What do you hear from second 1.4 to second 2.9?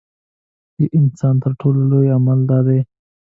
تر ټولو لوی عمل دا دی.